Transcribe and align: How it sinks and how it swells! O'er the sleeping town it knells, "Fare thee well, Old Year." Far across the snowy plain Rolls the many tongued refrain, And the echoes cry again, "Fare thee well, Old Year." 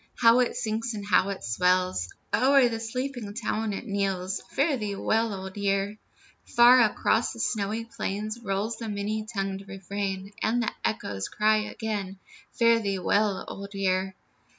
How 0.17 0.39
it 0.39 0.55
sinks 0.55 0.95
and 0.95 1.05
how 1.05 1.29
it 1.29 1.43
swells! 1.43 2.09
O'er 2.33 2.67
the 2.67 2.79
sleeping 2.79 3.35
town 3.35 3.71
it 3.71 3.85
knells, 3.85 4.41
"Fare 4.49 4.75
thee 4.75 4.95
well, 4.95 5.31
Old 5.31 5.55
Year." 5.57 5.99
Far 6.43 6.81
across 6.81 7.33
the 7.33 7.39
snowy 7.39 7.85
plain 7.85 8.31
Rolls 8.41 8.77
the 8.77 8.89
many 8.89 9.27
tongued 9.31 9.63
refrain, 9.67 10.33
And 10.41 10.63
the 10.63 10.71
echoes 10.83 11.29
cry 11.29 11.57
again, 11.57 12.17
"Fare 12.51 12.79
thee 12.79 12.97
well, 12.97 13.45
Old 13.47 13.75
Year." 13.75 14.15